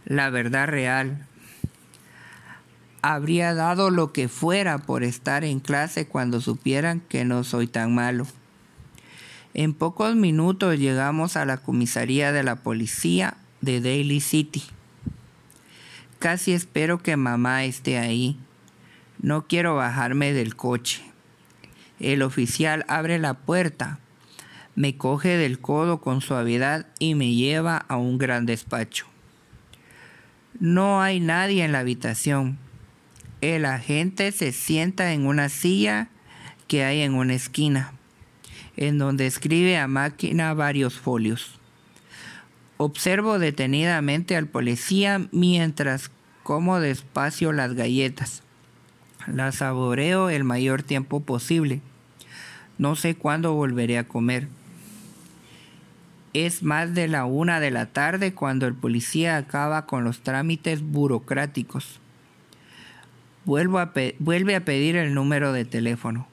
la 0.06 0.30
verdad 0.30 0.68
real. 0.68 1.26
Habría 3.02 3.54
dado 3.54 3.92
lo 3.92 4.14
que 4.14 4.28
fuera 4.28 4.80
por 4.80 5.04
estar 5.04 5.44
en 5.44 5.60
clase 5.60 6.08
cuando 6.08 6.42
supieran 6.42 7.02
que 7.02 7.26
no 7.26 7.44
soy 7.44 7.68
tan 7.68 7.94
malo. 7.94 8.26
En 9.54 9.74
pocos 9.74 10.16
minutos 10.16 10.80
llegamos 10.80 11.38
a 11.38 11.46
la 11.46 11.58
comisaría 11.58 12.32
de 12.32 12.44
la 12.44 12.58
policía 12.58 13.38
de 13.62 13.80
Daly 13.80 14.20
City. 14.20 14.64
Casi 16.20 16.54
espero 16.54 17.02
que 17.04 17.16
mamá 17.18 17.66
esté 17.66 17.98
ahí. 17.98 18.38
No 19.22 19.48
quiero 19.48 19.76
bajarme 19.76 20.34
del 20.34 20.56
coche. 20.56 21.04
El 22.00 22.22
oficial 22.22 22.84
abre 22.88 23.20
la 23.20 23.34
puerta, 23.36 24.00
me 24.76 24.98
coge 24.98 25.38
del 25.38 25.60
codo 25.60 26.02
con 26.02 26.22
suavidad 26.22 26.88
y 27.00 27.16
me 27.16 27.34
lleva 27.34 27.78
a 27.78 27.98
un 27.98 28.18
gran 28.18 28.46
despacho. 28.46 29.06
No 30.60 31.02
hay 31.02 31.20
nadie 31.20 31.64
en 31.64 31.72
la 31.72 31.80
habitación. 31.80 32.58
El 33.42 33.66
agente 33.66 34.32
se 34.32 34.52
sienta 34.52 35.14
en 35.14 35.26
una 35.26 35.50
silla 35.50 36.10
que 36.68 36.84
hay 36.84 37.02
en 37.02 37.14
una 37.14 37.34
esquina, 37.34 37.94
en 38.76 38.98
donde 38.98 39.28
escribe 39.28 39.78
a 39.78 39.88
máquina 39.88 40.54
varios 40.54 40.96
folios. 41.00 41.60
Observo 42.78 43.40
detenidamente 43.40 44.36
al 44.36 44.48
policía 44.48 45.28
mientras 45.32 46.12
como 46.44 46.80
despacio 46.80 47.54
las 47.54 47.74
galletas. 47.74 48.44
Las 49.28 49.56
saboreo 49.56 50.30
el 50.30 50.44
mayor 50.44 50.84
tiempo 50.84 51.22
posible. 51.22 51.82
No 52.78 52.96
sé 52.96 53.16
cuándo 53.16 53.54
volveré 53.54 53.98
a 53.98 54.08
comer. 54.08 54.48
Es 56.36 56.64
más 56.64 56.94
de 56.94 57.08
la 57.08 57.24
una 57.24 57.62
de 57.62 57.72
la 57.72 57.86
tarde 57.86 58.34
cuando 58.34 58.68
el 58.68 58.74
policía 58.74 59.38
acaba 59.38 59.86
con 59.86 60.04
los 60.04 60.20
trámites 60.20 60.82
burocráticos. 60.82 62.02
Vuelvo 63.46 63.80
a 63.80 63.94
vuelve 64.20 64.56
a 64.58 64.66
pedir 64.66 64.98
el 64.98 65.14
número 65.14 65.54
de 65.54 65.64
teléfono. 65.64 66.28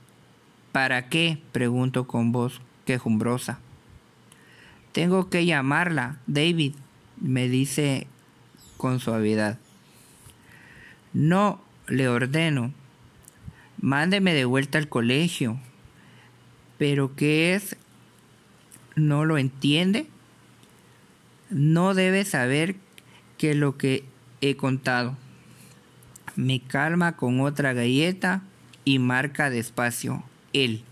¿Para 0.72 1.08
qué? 1.08 1.40
pregunto 1.52 2.08
con 2.08 2.32
voz 2.32 2.60
quejumbrosa. 2.84 3.60
Tengo 4.90 5.30
que 5.30 5.46
llamarla, 5.46 6.18
David, 6.26 6.74
me 7.20 7.48
dice 7.48 8.08
con 8.78 8.98
suavidad. 8.98 9.60
No, 11.12 11.60
le 11.86 12.08
ordeno. 12.08 12.72
Mándeme 13.80 14.34
de 14.34 14.46
vuelta 14.46 14.78
al 14.78 14.88
colegio. 14.88 15.60
¿Pero 16.76 17.14
qué 17.14 17.54
es? 17.54 17.76
¿No 18.94 19.24
lo 19.24 19.38
entiende? 19.38 20.06
No 21.50 21.94
debe 21.94 22.24
saber 22.24 22.76
que 23.38 23.54
lo 23.54 23.76
que 23.76 24.04
he 24.40 24.56
contado. 24.56 25.16
Me 26.36 26.60
calma 26.60 27.16
con 27.16 27.40
otra 27.40 27.72
galleta 27.72 28.42
y 28.84 28.98
marca 28.98 29.48
despacio 29.50 30.24
él. 30.52 30.82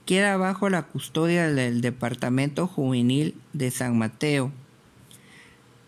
Queda 0.05 0.37
bajo 0.37 0.69
la 0.69 0.83
custodia 0.83 1.51
del 1.51 1.81
Departamento 1.81 2.67
Juvenil 2.67 3.33
de 3.53 3.71
San 3.71 3.97
Mateo. 3.97 4.51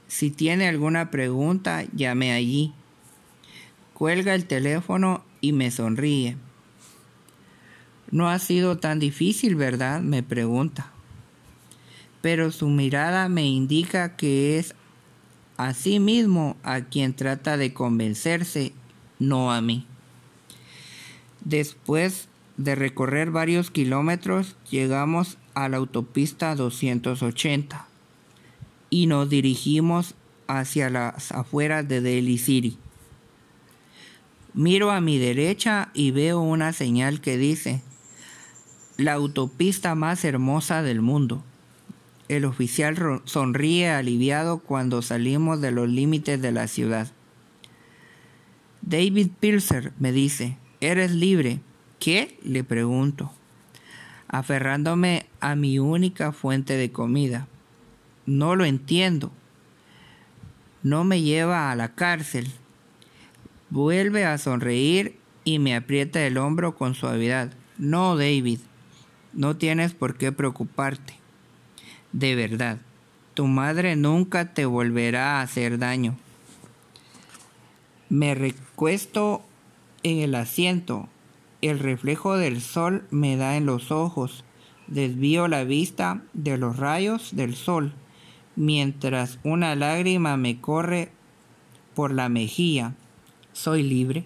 Si 0.08 0.32
tiene 0.32 0.68
alguna 0.68 1.12
pregunta, 1.12 1.84
llame 1.94 2.32
allí. 2.32 2.74
Cuelga 3.94 4.34
el 4.34 4.46
teléfono 4.46 5.24
y 5.40 5.54
me 5.54 5.70
sonríe. 5.70 6.36
No 8.10 8.28
ha 8.28 8.40
sido 8.40 8.80
tan 8.80 8.98
difícil, 8.98 9.56
¿verdad? 9.56 10.02
me 10.02 10.24
pregunta. 10.24 10.92
Pero 12.22 12.52
su 12.52 12.70
mirada 12.70 13.30
me 13.30 13.46
indica 13.46 14.16
que 14.16 14.58
es 14.58 14.74
a 15.58 15.76
sí 15.76 16.00
mismo 16.00 16.58
a 16.64 16.82
quien 16.82 17.14
trata 17.14 17.56
de 17.56 17.72
convencerse, 17.72 18.74
no 19.20 19.52
a 19.52 19.62
mí. 19.62 19.86
Después 21.46 22.30
de 22.58 22.76
recorrer 22.76 23.32
varios 23.32 23.72
kilómetros, 23.72 24.56
llegamos 24.70 25.38
a 25.54 25.70
la 25.70 25.78
autopista 25.78 26.56
280 26.56 27.88
y 28.90 29.06
nos 29.08 29.30
dirigimos 29.30 30.16
hacia 30.48 30.90
las 30.90 31.32
afueras 31.32 31.88
de 31.88 32.02
Delhi 32.02 32.38
City. 32.38 32.78
Miro 34.54 34.92
a 34.92 35.02
mi 35.02 35.20
derecha 35.20 35.90
y 35.94 36.12
veo 36.12 36.42
una 36.42 36.74
señal 36.74 37.22
que 37.22 37.38
dice 37.38 37.82
la 38.98 39.14
autopista 39.14 39.94
más 39.94 40.26
hermosa 40.26 40.82
del 40.82 41.02
mundo. 41.02 41.44
El 42.28 42.46
oficial 42.46 43.22
sonríe 43.26 43.90
aliviado 43.90 44.58
cuando 44.58 45.02
salimos 45.04 45.62
de 45.62 45.72
los 45.72 45.88
límites 45.88 46.42
de 46.42 46.52
la 46.52 46.68
ciudad. 46.68 47.12
David 48.82 49.30
Pilser 49.40 49.94
me 50.00 50.12
dice, 50.12 50.58
¿eres 50.82 51.12
libre? 51.12 51.60
¿Qué? 52.00 52.38
le 52.44 52.64
pregunto, 52.64 53.32
aferrándome 54.28 55.26
a 55.40 55.56
mi 55.56 55.80
única 55.80 56.32
fuente 56.32 56.78
de 56.78 56.92
comida. 56.92 57.48
No 58.26 58.56
lo 58.56 58.66
entiendo. 58.66 59.32
No 60.84 61.04
me 61.04 61.22
lleva 61.22 61.72
a 61.72 61.76
la 61.76 61.96
cárcel. 61.96 62.52
Vuelve 63.70 64.26
a 64.26 64.38
sonreír 64.38 65.18
y 65.44 65.60
me 65.60 65.76
aprieta 65.76 66.26
el 66.26 66.38
hombro 66.38 66.76
con 66.76 66.94
suavidad. 66.94 67.52
No, 67.78 68.16
David, 68.16 68.60
no 69.34 69.56
tienes 69.56 69.94
por 69.94 70.18
qué 70.18 70.32
preocuparte. 70.32 71.16
De 72.12 72.36
verdad, 72.36 72.80
tu 73.34 73.48
madre 73.48 73.96
nunca 73.96 74.54
te 74.54 74.66
volverá 74.66 75.38
a 75.38 75.42
hacer 75.42 75.78
daño. 75.78 76.18
Me 78.10 78.36
recuesto 78.36 79.44
en 80.04 80.20
el 80.20 80.36
asiento. 80.36 81.08
El 81.62 81.80
reflejo 81.80 82.38
del 82.38 82.62
sol 82.62 83.08
me 83.10 83.36
da 83.36 83.58
en 83.58 83.66
los 83.66 83.92
ojos. 83.92 84.44
Desvío 84.88 85.48
la 85.48 85.64
vista 85.64 86.22
de 86.34 86.58
los 86.58 86.78
rayos 86.78 87.36
del 87.36 87.56
sol, 87.56 87.94
mientras 88.56 89.40
una 89.44 89.76
lágrima 89.76 90.38
me 90.38 90.62
corre 90.62 91.10
por 91.96 92.14
la 92.14 92.30
mejilla. 92.30 92.94
Soy 93.54 93.82
libre. 93.82 94.26